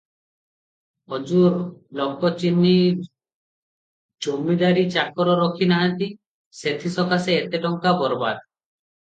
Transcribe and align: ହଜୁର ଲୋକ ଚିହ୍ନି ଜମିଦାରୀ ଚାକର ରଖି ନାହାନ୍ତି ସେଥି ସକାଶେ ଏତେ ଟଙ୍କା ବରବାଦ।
ହଜୁର 1.13 1.49
ଲୋକ 1.99 2.31
ଚିହ୍ନି 2.43 2.71
ଜମିଦାରୀ 4.27 4.87
ଚାକର 4.97 5.37
ରଖି 5.43 5.69
ନାହାନ୍ତି 5.75 6.11
ସେଥି 6.63 6.95
ସକାଶେ 6.97 7.37
ଏତେ 7.45 7.63
ଟଙ୍କା 7.69 7.97
ବରବାଦ। 8.03 8.43